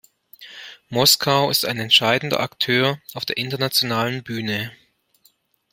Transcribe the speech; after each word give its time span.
Moskau 0.89 1.51
ist 1.51 1.63
ein 1.63 1.77
entscheidender 1.79 2.39
Akteur 2.39 2.99
auf 3.13 3.23
der 3.23 3.37
internationalen 3.37 4.23
Bühne. 4.23 4.71